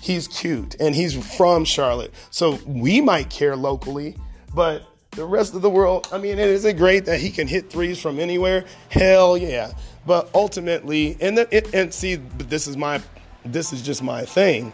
he's 0.00 0.28
cute 0.28 0.76
and 0.80 0.94
he's 0.94 1.14
from 1.36 1.64
Charlotte. 1.64 2.12
So 2.30 2.58
we 2.66 3.00
might 3.00 3.30
care 3.30 3.56
locally, 3.56 4.16
but 4.54 4.86
the 5.12 5.24
rest 5.24 5.54
of 5.54 5.62
the 5.62 5.70
world, 5.70 6.08
I 6.12 6.18
mean, 6.18 6.38
is 6.38 6.64
it 6.64 6.76
great 6.76 7.04
that 7.06 7.20
he 7.20 7.30
can 7.30 7.48
hit 7.48 7.70
threes 7.70 8.00
from 8.00 8.18
anywhere? 8.20 8.64
Hell 8.90 9.36
yeah. 9.36 9.72
But 10.06 10.30
ultimately, 10.34 11.16
and 11.20 11.36
the, 11.36 11.74
and 11.74 11.92
see, 11.92 12.16
this 12.38 12.66
is 12.66 12.76
my, 12.76 13.00
this 13.44 13.72
is 13.72 13.82
just 13.82 14.02
my 14.02 14.24
thing. 14.24 14.72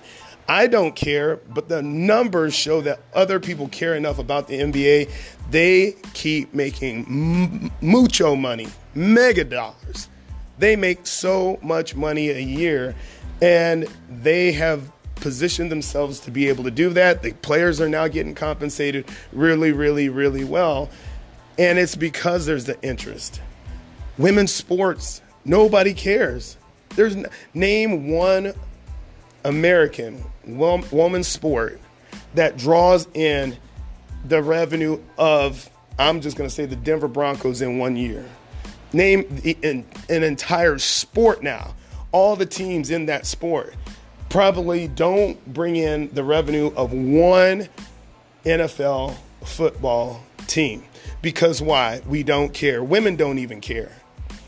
I 0.49 0.68
don't 0.68 0.95
care, 0.95 1.37
but 1.37 1.68
the 1.68 1.83
numbers 1.83 2.54
show 2.54 2.80
that 2.83 3.00
other 3.14 3.40
people 3.40 3.68
care 3.68 3.97
enough 3.97 4.18
about 4.18 4.47
the 4.47 4.61
NBA. 4.61 5.11
They 5.50 5.97
keep 6.14 6.54
making 6.54 7.73
mucho 7.80 8.37
money, 8.37 8.68
mega 8.95 9.45
dollars. 9.45 10.09
They 10.59 10.76
make 10.76 11.06
so 11.06 11.59
much 11.62 11.97
money 11.97 12.30
a 12.30 12.38
year, 12.38 12.95
and 13.42 13.88
they 14.09 14.52
have 14.52 14.92
positioned 15.16 15.70
themselves 15.73 16.20
to 16.20 16.30
be 16.30 16.49
able 16.49 16.64
to 16.64 16.70
do 16.70 16.90
that. 16.90 17.23
The 17.23 17.32
players 17.32 17.80
are 17.80 17.88
now 17.88 18.06
getting 18.06 18.35
compensated 18.35 19.06
really, 19.32 19.73
really, 19.73 20.08
really 20.08 20.44
well. 20.44 20.88
And 21.58 21.78
it's 21.78 21.96
because 21.96 22.46
there's 22.46 22.66
the 22.66 22.80
interest. 22.82 23.40
Women's 24.18 24.52
sports, 24.52 25.23
nobody 25.44 25.92
cares. 25.94 26.56
There's 26.90 27.16
name 27.54 28.11
one 28.11 28.54
American 29.44 30.25
woman 30.46 31.25
sport 31.25 31.80
that 32.35 32.56
draws 32.56 33.08
in 33.14 33.56
the 34.25 34.42
revenue 34.42 35.00
of, 35.18 35.68
I'm 35.99 36.20
just 36.20 36.37
going 36.37 36.49
to 36.49 36.54
say, 36.54 36.66
the 36.66 36.76
Denver 36.76 37.08
Broncos 37.08 37.62
in 37.62 37.78
one 37.78 37.96
year. 37.96 38.25
Name 38.92 39.42
an 39.62 39.85
entire 40.23 40.78
sport 40.78 41.42
now, 41.42 41.75
all 42.12 42.37
the 42.37 42.46
teams 42.46 42.90
in 42.90 43.06
that 43.06 43.26
sport 43.26 43.75
probably 44.36 44.86
don't 44.86 45.42
bring 45.54 45.76
in 45.76 46.12
the 46.12 46.22
revenue 46.22 46.70
of 46.76 46.92
one 46.92 47.66
NFL 48.44 49.16
football 49.42 50.22
team. 50.46 50.84
Because 51.22 51.62
why? 51.62 52.02
We 52.06 52.22
don't 52.22 52.52
care. 52.52 52.84
Women 52.84 53.16
don't 53.16 53.38
even 53.38 53.62
care. 53.62 53.90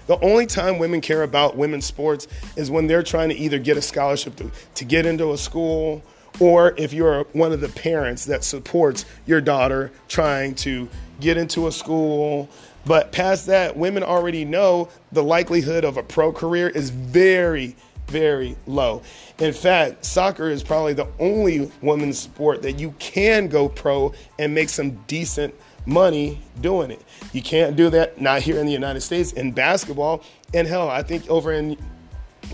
The 0.07 0.21
only 0.21 0.45
time 0.45 0.79
women 0.79 1.01
care 1.01 1.23
about 1.23 1.57
women's 1.57 1.87
sports 1.87 2.29
is 2.55 2.71
when 2.71 2.87
they're 2.87 3.03
trying 3.03 3.31
to 3.31 3.35
either 3.35 3.59
get 3.59 3.79
a 3.79 3.81
scholarship 3.83 4.37
to, 4.37 4.51
to 4.75 4.85
get 4.85 5.07
into 5.07 5.33
a 5.33 5.39
school 5.39 6.03
or 6.39 6.75
if 6.77 6.93
you're 6.93 7.25
one 7.33 7.53
of 7.53 7.63
the 7.63 7.71
parents 7.71 8.27
that 8.27 8.45
supports 8.45 9.07
your 9.25 9.41
daughter 9.41 9.91
trying 10.07 10.55
to 10.57 10.87
get 11.19 11.39
into 11.39 11.67
a 11.67 11.73
school. 11.73 12.51
But 12.85 13.11
past 13.11 13.47
that, 13.47 13.75
women 13.75 14.03
already 14.03 14.45
know 14.45 14.91
the 15.13 15.23
likelihood 15.23 15.87
of 15.87 15.97
a 15.97 16.03
pro 16.03 16.31
career 16.31 16.69
is 16.69 16.91
very, 16.91 17.75
very 18.09 18.57
low. 18.67 19.03
In 19.39 19.53
fact, 19.53 20.05
soccer 20.05 20.49
is 20.49 20.63
probably 20.63 20.95
the 20.95 21.09
only 21.19 21.71
women's 21.81 22.19
sport 22.19 22.63
that 22.63 22.79
you 22.79 22.95
can 22.99 23.49
go 23.49 23.69
pro 23.69 24.13
and 24.39 24.55
make 24.55 24.69
some 24.69 24.91
decent 25.07 25.55
money 25.87 26.41
doing 26.61 26.91
it. 26.91 27.03
You 27.33 27.43
can't 27.43 27.77
do 27.77 27.91
that 27.91 28.21
not 28.21 28.43
here 28.43 28.59
in 28.59 28.67
the 28.67 28.73
United 28.73 29.01
States 29.01 29.33
in 29.33 29.53
basketball. 29.53 30.23
And 30.53 30.67
hell, 30.67 30.89
I 30.89 31.03
think 31.03 31.29
over 31.29 31.53
in 31.53 31.77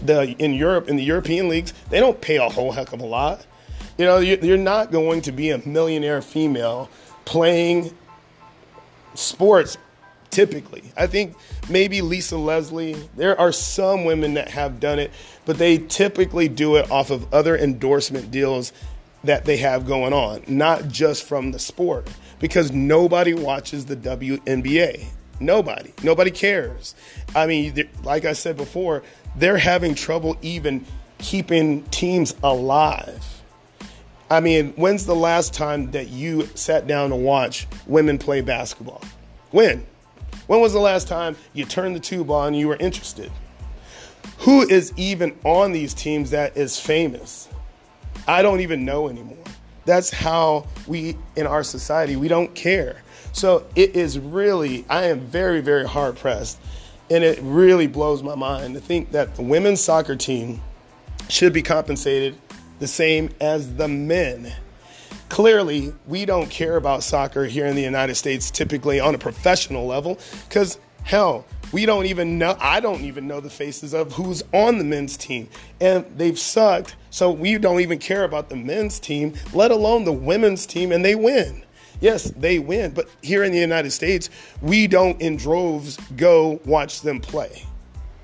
the 0.02 0.34
in 0.38 0.54
Europe 0.54 0.88
in 0.88 0.96
the 0.96 1.04
European 1.04 1.48
leagues, 1.48 1.72
they 1.90 2.00
don't 2.00 2.20
pay 2.20 2.36
a 2.36 2.48
whole 2.48 2.72
heck 2.72 2.92
of 2.92 3.00
a 3.00 3.06
lot. 3.06 3.46
You 3.98 4.04
know, 4.04 4.18
you're 4.18 4.56
not 4.56 4.90
going 4.90 5.22
to 5.22 5.32
be 5.32 5.50
a 5.50 5.58
millionaire 5.66 6.20
female 6.20 6.90
playing 7.24 7.96
sports 9.14 9.78
typically. 10.34 10.82
I 10.96 11.06
think 11.06 11.36
maybe 11.70 12.02
Lisa 12.02 12.36
Leslie, 12.36 12.94
there 13.16 13.38
are 13.38 13.52
some 13.52 14.04
women 14.04 14.34
that 14.34 14.48
have 14.48 14.80
done 14.80 14.98
it, 14.98 15.12
but 15.44 15.58
they 15.58 15.78
typically 15.78 16.48
do 16.48 16.76
it 16.76 16.90
off 16.90 17.10
of 17.10 17.32
other 17.32 17.56
endorsement 17.56 18.30
deals 18.30 18.72
that 19.22 19.44
they 19.44 19.56
have 19.58 19.86
going 19.86 20.12
on, 20.12 20.42
not 20.48 20.88
just 20.88 21.22
from 21.22 21.52
the 21.52 21.58
sport, 21.58 22.10
because 22.40 22.72
nobody 22.72 23.32
watches 23.32 23.86
the 23.86 23.96
WNBA. 23.96 25.06
Nobody. 25.40 25.92
Nobody 26.02 26.30
cares. 26.30 26.94
I 27.34 27.46
mean, 27.46 27.88
like 28.02 28.24
I 28.24 28.32
said 28.32 28.56
before, 28.56 29.02
they're 29.36 29.58
having 29.58 29.94
trouble 29.94 30.36
even 30.42 30.84
keeping 31.18 31.84
teams 31.84 32.34
alive. 32.42 33.24
I 34.30 34.40
mean, 34.40 34.72
when's 34.72 35.06
the 35.06 35.14
last 35.14 35.54
time 35.54 35.92
that 35.92 36.08
you 36.08 36.48
sat 36.54 36.86
down 36.86 37.10
to 37.10 37.16
watch 37.16 37.66
women 37.86 38.18
play 38.18 38.40
basketball? 38.40 39.02
When? 39.50 39.86
When 40.46 40.60
was 40.60 40.72
the 40.72 40.80
last 40.80 41.08
time 41.08 41.36
you 41.52 41.64
turned 41.64 41.96
the 41.96 42.00
tube 42.00 42.30
on 42.30 42.48
and 42.48 42.56
you 42.56 42.68
were 42.68 42.76
interested? 42.76 43.30
Who 44.38 44.62
is 44.62 44.92
even 44.96 45.36
on 45.44 45.72
these 45.72 45.94
teams 45.94 46.30
that 46.30 46.56
is 46.56 46.78
famous? 46.78 47.48
I 48.26 48.42
don't 48.42 48.60
even 48.60 48.84
know 48.84 49.08
anymore. 49.08 49.38
That's 49.84 50.10
how 50.10 50.66
we 50.86 51.16
in 51.36 51.46
our 51.46 51.62
society, 51.62 52.16
we 52.16 52.28
don't 52.28 52.54
care. 52.54 53.02
So 53.32 53.66
it 53.74 53.96
is 53.96 54.18
really, 54.18 54.84
I 54.88 55.06
am 55.06 55.20
very, 55.20 55.60
very 55.60 55.86
hard 55.86 56.16
pressed. 56.16 56.58
And 57.10 57.22
it 57.22 57.38
really 57.42 57.86
blows 57.86 58.22
my 58.22 58.34
mind 58.34 58.74
to 58.74 58.80
think 58.80 59.12
that 59.12 59.34
the 59.34 59.42
women's 59.42 59.80
soccer 59.80 60.16
team 60.16 60.62
should 61.28 61.52
be 61.52 61.62
compensated 61.62 62.34
the 62.78 62.86
same 62.86 63.30
as 63.40 63.74
the 63.74 63.88
men. 63.88 64.52
Clearly, 65.34 65.92
we 66.06 66.26
don't 66.26 66.48
care 66.48 66.76
about 66.76 67.02
soccer 67.02 67.44
here 67.44 67.66
in 67.66 67.74
the 67.74 67.82
United 67.82 68.14
States 68.14 68.52
typically 68.52 69.00
on 69.00 69.16
a 69.16 69.18
professional 69.18 69.84
level 69.84 70.16
because, 70.48 70.78
hell, 71.02 71.44
we 71.72 71.86
don't 71.86 72.06
even 72.06 72.38
know, 72.38 72.56
I 72.60 72.78
don't 72.78 73.00
even 73.00 73.26
know 73.26 73.40
the 73.40 73.50
faces 73.50 73.94
of 73.94 74.12
who's 74.12 74.44
on 74.52 74.78
the 74.78 74.84
men's 74.84 75.16
team. 75.16 75.48
And 75.80 76.04
they've 76.16 76.38
sucked, 76.38 76.94
so 77.10 77.32
we 77.32 77.58
don't 77.58 77.80
even 77.80 77.98
care 77.98 78.22
about 78.22 78.48
the 78.48 78.54
men's 78.54 79.00
team, 79.00 79.34
let 79.52 79.72
alone 79.72 80.04
the 80.04 80.12
women's 80.12 80.66
team, 80.66 80.92
and 80.92 81.04
they 81.04 81.16
win. 81.16 81.64
Yes, 82.00 82.30
they 82.36 82.60
win, 82.60 82.92
but 82.92 83.08
here 83.20 83.42
in 83.42 83.50
the 83.50 83.58
United 83.58 83.90
States, 83.90 84.30
we 84.62 84.86
don't 84.86 85.20
in 85.20 85.36
droves 85.36 85.96
go 86.16 86.60
watch 86.64 87.00
them 87.00 87.18
play. 87.18 87.64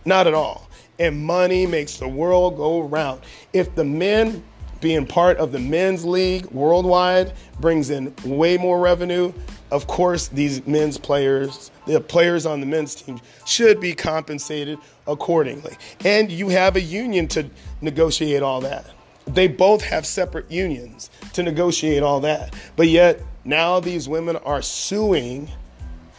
Not 0.05 0.29
at 0.29 0.35
all 0.35 0.71
and 1.01 1.25
money 1.25 1.67
makes 1.67 1.97
the 1.97 2.07
world 2.07 2.59
go 2.59 2.83
round. 2.83 3.23
If 3.55 3.75
the 3.75 3.85
men 3.85 4.45
being 4.81 5.07
part 5.07 5.37
of 5.37 5.53
the 5.53 5.59
men's 5.59 6.05
league 6.05 6.47
worldwide 6.47 7.33
brings 7.61 7.91
in 7.91 8.15
way 8.25 8.57
more 8.57 8.81
revenue, 8.81 9.33
of 9.71 9.87
course, 9.87 10.29
these 10.29 10.67
men's 10.67 10.99
players, 10.99 11.71
the 11.87 12.01
players 12.01 12.47
on 12.47 12.61
the 12.61 12.67
men's 12.67 12.95
team, 12.95 13.21
should 13.47 13.81
be 13.81 13.95
compensated 13.95 14.79
accordingly. 15.07 15.77
And 16.05 16.31
you 16.31 16.49
have 16.49 16.77
a 16.77 16.81
union 16.81 17.29
to 17.29 17.49
negotiate 17.81 18.43
all 18.43 18.61
that. 18.63 18.87
They 19.27 19.47
both 19.47 19.83
have 19.85 20.07
separate 20.07 20.51
unions 20.51 21.11
to 21.35 21.43
negotiate 21.43 22.03
all 22.03 22.21
that. 22.21 22.55
But 22.75 22.89
yet, 22.89 23.21
now 23.45 23.79
these 23.79 24.09
women 24.09 24.37
are 24.37 24.63
suing 24.63 25.51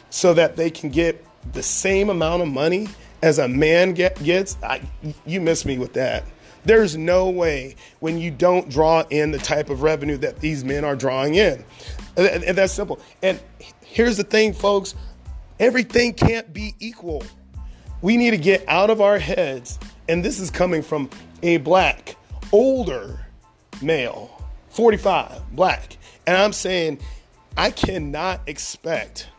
so 0.09 0.33
that 0.33 0.55
they 0.55 0.69
can 0.69 0.89
get 0.89 1.25
the 1.53 1.63
same 1.63 2.09
amount 2.09 2.43
of 2.43 2.47
money 2.47 2.87
as 3.21 3.39
a 3.39 3.47
man 3.47 3.93
get, 3.93 4.21
gets, 4.23 4.57
I, 4.63 4.81
you 5.25 5.41
miss 5.41 5.65
me 5.65 5.77
with 5.77 5.93
that. 5.93 6.23
There's 6.63 6.95
no 6.95 7.29
way 7.29 7.75
when 7.99 8.19
you 8.19 8.31
don't 8.31 8.69
draw 8.69 9.03
in 9.09 9.31
the 9.31 9.39
type 9.39 9.69
of 9.69 9.81
revenue 9.81 10.17
that 10.17 10.39
these 10.39 10.63
men 10.63 10.85
are 10.85 10.95
drawing 10.95 11.35
in. 11.35 11.63
And, 12.17 12.57
that's 12.57 12.73
simple. 12.73 12.99
And 13.23 13.39
here's 13.83 14.17
the 14.17 14.23
thing, 14.23 14.53
folks 14.53 14.95
everything 15.59 16.13
can't 16.13 16.51
be 16.53 16.73
equal. 16.79 17.23
We 18.01 18.17
need 18.17 18.31
to 18.31 18.37
get 18.37 18.67
out 18.67 18.89
of 18.89 18.99
our 18.99 19.19
heads, 19.19 19.77
and 20.09 20.25
this 20.25 20.39
is 20.39 20.49
coming 20.49 20.81
from 20.81 21.09
a 21.43 21.57
black, 21.57 22.15
older 22.51 23.27
male, 23.81 24.41
45, 24.69 25.55
black. 25.55 25.97
And 26.25 26.35
I'm 26.35 26.51
saying, 26.51 26.99
I 27.55 27.69
cannot 27.69 28.41
expect 28.47 29.29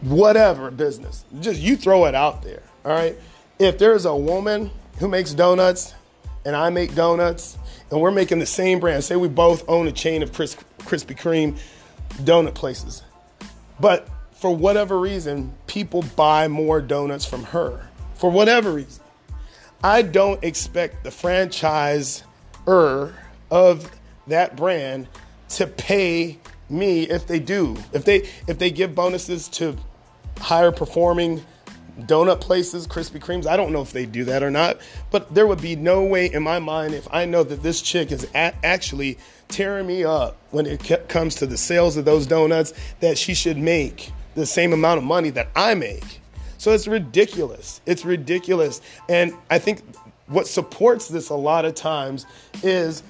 whatever 0.00 0.70
business. 0.70 1.24
Just 1.40 1.60
you 1.60 1.76
throw 1.76 2.06
it 2.06 2.14
out 2.14 2.42
there. 2.42 2.62
All 2.84 2.92
right. 2.92 3.16
If 3.58 3.78
there's 3.78 4.06
a 4.06 4.16
woman 4.16 4.70
who 4.98 5.08
makes 5.08 5.32
donuts 5.34 5.94
and 6.44 6.56
I 6.56 6.70
make 6.70 6.94
donuts 6.94 7.58
and 7.90 8.00
we're 8.00 8.10
making 8.10 8.38
the 8.38 8.46
same 8.46 8.80
brand, 8.80 9.04
say 9.04 9.16
we 9.16 9.28
both 9.28 9.68
own 9.68 9.86
a 9.86 9.92
chain 9.92 10.22
of 10.22 10.32
Kris, 10.32 10.56
Krispy 10.78 11.16
Kreme 11.16 11.58
donut 12.24 12.54
places, 12.54 13.02
but 13.78 14.08
for 14.32 14.54
whatever 14.54 14.98
reason, 14.98 15.54
people 15.66 16.02
buy 16.16 16.48
more 16.48 16.80
donuts 16.80 17.24
from 17.24 17.44
her. 17.44 17.88
For 18.14 18.30
whatever 18.30 18.72
reason, 18.72 19.02
I 19.84 20.02
don't 20.02 20.42
expect 20.42 21.04
the 21.04 21.10
franchiser 21.10 22.24
of 23.50 23.90
that 24.26 24.56
brand 24.56 25.08
to 25.50 25.66
pay 25.66 26.38
me 26.68 27.02
if 27.02 27.26
they 27.26 27.38
do. 27.38 27.76
If 27.92 28.04
they 28.04 28.28
if 28.48 28.58
they 28.58 28.70
give 28.70 28.94
bonuses 28.94 29.48
to 29.50 29.76
higher 30.38 30.72
performing 30.72 31.44
donut 32.00 32.40
places, 32.40 32.86
Krispy 32.86 33.20
Kremes. 33.20 33.46
I 33.46 33.56
don't 33.56 33.72
know 33.72 33.82
if 33.82 33.92
they 33.92 34.06
do 34.06 34.24
that 34.24 34.42
or 34.42 34.50
not, 34.50 34.78
but 35.10 35.34
there 35.34 35.46
would 35.46 35.60
be 35.60 35.76
no 35.76 36.02
way 36.02 36.26
in 36.32 36.42
my 36.42 36.58
mind 36.58 36.94
if 36.94 37.06
I 37.12 37.24
know 37.24 37.42
that 37.42 37.62
this 37.62 37.82
chick 37.82 38.10
is 38.10 38.26
actually 38.34 39.18
tearing 39.48 39.86
me 39.86 40.04
up 40.04 40.36
when 40.50 40.66
it 40.66 41.08
comes 41.08 41.34
to 41.36 41.46
the 41.46 41.56
sales 41.56 41.96
of 41.96 42.04
those 42.04 42.26
donuts 42.26 42.72
that 43.00 43.18
she 43.18 43.34
should 43.34 43.58
make 43.58 44.10
the 44.34 44.46
same 44.46 44.72
amount 44.72 44.98
of 44.98 45.04
money 45.04 45.30
that 45.30 45.48
I 45.54 45.74
make. 45.74 46.20
So 46.58 46.72
it's 46.72 46.86
ridiculous. 46.86 47.80
It's 47.86 48.04
ridiculous. 48.04 48.80
And 49.08 49.34
I 49.50 49.58
think 49.58 49.82
what 50.26 50.46
supports 50.46 51.08
this 51.08 51.28
a 51.28 51.34
lot 51.34 51.64
of 51.64 51.74
times 51.74 52.24
is 52.62 53.02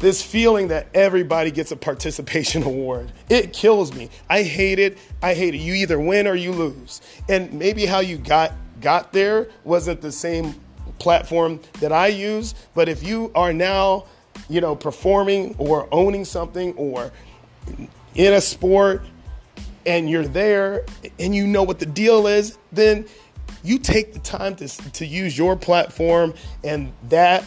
this 0.00 0.22
feeling 0.22 0.68
that 0.68 0.88
everybody 0.94 1.50
gets 1.50 1.72
a 1.72 1.76
participation 1.76 2.62
award. 2.64 3.12
It 3.28 3.52
kills 3.52 3.94
me. 3.94 4.10
I 4.28 4.42
hate 4.42 4.78
it. 4.78 4.98
I 5.22 5.34
hate 5.34 5.54
it. 5.54 5.58
You 5.58 5.74
either 5.74 5.98
win 5.98 6.26
or 6.26 6.34
you 6.34 6.52
lose. 6.52 7.00
And 7.28 7.52
maybe 7.52 7.86
how 7.86 8.00
you 8.00 8.18
got 8.18 8.52
got 8.80 9.12
there 9.12 9.48
wasn't 9.64 10.00
the 10.00 10.12
same 10.12 10.54
platform 10.98 11.60
that 11.80 11.92
I 11.92 12.08
use, 12.08 12.54
but 12.74 12.88
if 12.88 13.02
you 13.02 13.30
are 13.34 13.52
now, 13.52 14.04
you 14.48 14.60
know, 14.60 14.74
performing 14.74 15.54
or 15.58 15.88
owning 15.92 16.24
something 16.24 16.74
or 16.74 17.12
in 18.14 18.32
a 18.34 18.40
sport 18.40 19.02
and 19.86 20.08
you're 20.08 20.26
there 20.26 20.84
and 21.18 21.34
you 21.34 21.46
know 21.46 21.62
what 21.62 21.78
the 21.78 21.86
deal 21.86 22.26
is, 22.26 22.58
then 22.72 23.06
you 23.62 23.78
take 23.78 24.12
the 24.12 24.18
time 24.20 24.54
to, 24.56 24.68
to 24.68 25.06
use 25.06 25.36
your 25.36 25.56
platform 25.56 26.34
and 26.62 26.92
that 27.08 27.44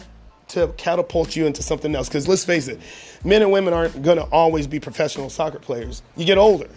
to 0.52 0.68
catapult 0.76 1.34
you 1.34 1.46
into 1.46 1.62
something 1.62 1.94
else. 1.94 2.08
Because 2.08 2.28
let's 2.28 2.44
face 2.44 2.68
it, 2.68 2.80
men 3.24 3.42
and 3.42 3.50
women 3.50 3.74
aren't 3.74 4.02
going 4.02 4.18
to 4.18 4.24
always 4.24 4.66
be 4.66 4.80
professional 4.80 5.30
soccer 5.30 5.58
players. 5.58 6.02
You 6.16 6.24
get 6.24 6.38
older, 6.38 6.68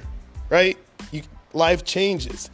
right? 0.50 0.78
You, 1.12 1.24
life 1.54 1.84
changes. 1.84 2.50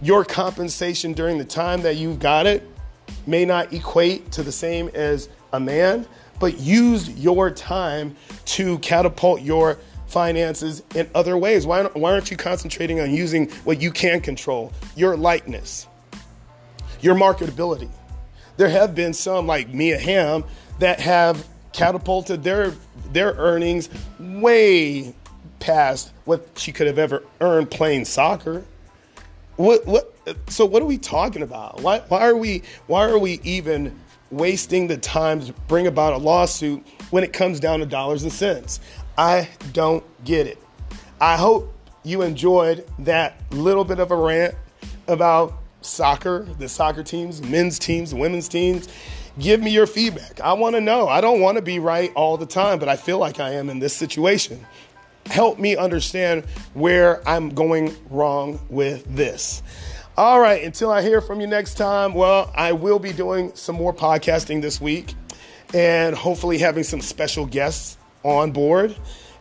Your 0.00 0.24
compensation 0.24 1.12
during 1.12 1.38
the 1.38 1.44
time 1.44 1.82
that 1.82 1.96
you've 1.96 2.18
got 2.18 2.46
it 2.46 2.68
may 3.26 3.44
not 3.44 3.72
equate 3.72 4.32
to 4.32 4.42
the 4.42 4.52
same 4.52 4.88
as 4.94 5.28
a 5.52 5.60
man, 5.60 6.06
but 6.40 6.58
use 6.58 7.08
your 7.10 7.50
time 7.50 8.16
to 8.44 8.78
catapult 8.78 9.42
your 9.42 9.78
finances 10.06 10.82
in 10.94 11.08
other 11.14 11.36
ways. 11.36 11.66
Why, 11.66 11.84
why 11.84 12.12
aren't 12.12 12.30
you 12.30 12.36
concentrating 12.36 13.00
on 13.00 13.14
using 13.14 13.48
what 13.64 13.80
you 13.80 13.90
can 13.90 14.20
control? 14.20 14.72
Your 14.96 15.16
likeness, 15.16 15.86
your 17.00 17.14
marketability 17.14 17.90
there 18.56 18.68
have 18.68 18.94
been 18.94 19.12
some 19.12 19.46
like 19.46 19.72
Mia 19.72 19.98
Hamm 19.98 20.44
that 20.78 21.00
have 21.00 21.46
catapulted 21.72 22.42
their 22.42 22.74
their 23.12 23.32
earnings 23.32 23.88
way 24.18 25.14
past 25.60 26.12
what 26.24 26.46
she 26.56 26.72
could 26.72 26.86
have 26.86 26.98
ever 26.98 27.22
earned 27.40 27.70
playing 27.70 28.04
soccer. 28.04 28.64
what 29.56 29.86
what 29.86 30.14
so 30.48 30.66
what 30.66 30.82
are 30.82 30.86
we 30.86 30.98
talking 30.98 31.42
about? 31.42 31.80
Why 31.82 32.00
why 32.08 32.28
are 32.28 32.36
we 32.36 32.62
why 32.86 33.08
are 33.08 33.18
we 33.18 33.40
even 33.42 33.98
wasting 34.30 34.86
the 34.86 34.96
time 34.96 35.40
to 35.40 35.52
bring 35.68 35.86
about 35.86 36.14
a 36.14 36.18
lawsuit 36.18 36.86
when 37.10 37.22
it 37.22 37.32
comes 37.32 37.60
down 37.60 37.80
to 37.80 37.86
dollars 37.86 38.22
and 38.22 38.32
cents? 38.32 38.80
I 39.16 39.48
don't 39.72 40.04
get 40.24 40.46
it. 40.46 40.58
I 41.20 41.36
hope 41.36 41.72
you 42.02 42.22
enjoyed 42.22 42.86
that 43.00 43.36
little 43.50 43.84
bit 43.84 44.00
of 44.00 44.10
a 44.10 44.16
rant 44.16 44.54
about 45.06 45.61
soccer, 45.82 46.46
the 46.58 46.68
soccer 46.68 47.02
teams, 47.02 47.42
men's 47.42 47.78
teams, 47.78 48.14
women's 48.14 48.48
teams. 48.48 48.88
Give 49.38 49.60
me 49.60 49.70
your 49.70 49.86
feedback. 49.86 50.40
I 50.40 50.52
want 50.52 50.74
to 50.76 50.80
know. 50.80 51.08
I 51.08 51.20
don't 51.20 51.40
want 51.40 51.56
to 51.56 51.62
be 51.62 51.78
right 51.78 52.12
all 52.14 52.36
the 52.36 52.46
time, 52.46 52.78
but 52.78 52.88
I 52.88 52.96
feel 52.96 53.18
like 53.18 53.40
I 53.40 53.54
am 53.54 53.70
in 53.70 53.78
this 53.78 53.94
situation. 53.94 54.66
Help 55.26 55.58
me 55.58 55.76
understand 55.76 56.44
where 56.74 57.26
I'm 57.26 57.50
going 57.50 57.96
wrong 58.10 58.60
with 58.68 59.04
this. 59.16 59.62
All 60.16 60.40
right, 60.40 60.62
until 60.62 60.90
I 60.90 61.00
hear 61.00 61.22
from 61.22 61.40
you 61.40 61.46
next 61.46 61.74
time, 61.74 62.12
well, 62.12 62.52
I 62.54 62.72
will 62.72 62.98
be 62.98 63.12
doing 63.14 63.52
some 63.54 63.76
more 63.76 63.94
podcasting 63.94 64.60
this 64.60 64.78
week 64.78 65.14
and 65.72 66.14
hopefully 66.14 66.58
having 66.58 66.84
some 66.84 67.00
special 67.00 67.46
guests 67.46 67.96
on 68.22 68.52
board. 68.52 68.94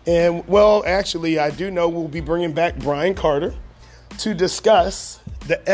And 0.08 0.48
well, 0.48 0.84
actually, 0.86 1.40
I 1.40 1.50
do 1.52 1.70
know 1.70 1.90
we'll 1.90 2.08
be 2.08 2.22
bringing 2.22 2.54
back 2.54 2.78
Brian 2.78 3.16
Carter 3.16 3.54
to 4.20 4.34
discuss 4.34 5.20
the 5.48 5.70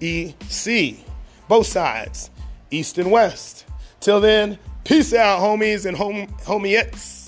SEC, 0.00 0.94
both 1.48 1.66
sides, 1.66 2.30
East 2.70 2.98
and 2.98 3.10
West. 3.10 3.66
Till 4.00 4.20
then, 4.20 4.58
peace 4.84 5.12
out, 5.12 5.40
homies 5.40 5.86
and 5.86 5.96
hom- 5.96 6.28
homiettes. 6.44 7.19